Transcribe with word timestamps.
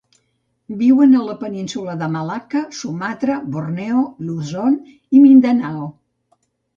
Viuen 0.77 1.11
a 1.17 1.25
la 1.25 1.33
península 1.41 1.93
de 1.99 2.07
Malacca, 2.15 2.61
Sumatra, 2.77 3.35
Borneo, 3.57 4.01
Luzon 4.31 4.79
i 5.19 5.23
Mindanao. 5.27 5.85